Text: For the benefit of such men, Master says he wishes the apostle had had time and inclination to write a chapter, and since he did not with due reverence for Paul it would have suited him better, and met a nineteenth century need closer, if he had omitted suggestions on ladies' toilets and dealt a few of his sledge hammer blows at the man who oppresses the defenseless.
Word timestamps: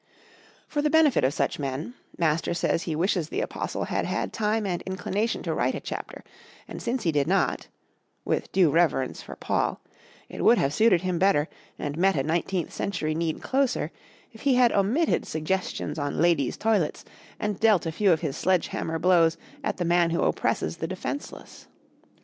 For 0.67 0.81
the 0.81 0.89
benefit 0.89 1.23
of 1.23 1.31
such 1.31 1.59
men, 1.59 1.93
Master 2.17 2.55
says 2.55 2.81
he 2.81 2.95
wishes 2.95 3.29
the 3.29 3.41
apostle 3.41 3.83
had 3.83 4.03
had 4.07 4.33
time 4.33 4.65
and 4.65 4.81
inclination 4.81 5.43
to 5.43 5.53
write 5.53 5.75
a 5.75 5.79
chapter, 5.79 6.23
and 6.67 6.81
since 6.81 7.03
he 7.03 7.11
did 7.11 7.27
not 7.27 7.67
with 8.25 8.51
due 8.51 8.71
reverence 8.71 9.21
for 9.21 9.35
Paul 9.35 9.79
it 10.27 10.43
would 10.43 10.57
have 10.57 10.73
suited 10.73 11.01
him 11.01 11.19
better, 11.19 11.47
and 11.77 11.99
met 11.99 12.15
a 12.15 12.23
nineteenth 12.23 12.73
century 12.73 13.13
need 13.13 13.43
closer, 13.43 13.91
if 14.31 14.41
he 14.41 14.55
had 14.55 14.71
omitted 14.71 15.27
suggestions 15.27 15.99
on 15.99 16.19
ladies' 16.19 16.57
toilets 16.57 17.05
and 17.39 17.59
dealt 17.59 17.85
a 17.85 17.91
few 17.91 18.11
of 18.11 18.21
his 18.21 18.35
sledge 18.35 18.69
hammer 18.69 18.97
blows 18.97 19.37
at 19.63 19.77
the 19.77 19.85
man 19.85 20.09
who 20.09 20.23
oppresses 20.23 20.77
the 20.77 20.87
defenseless. 20.87 21.67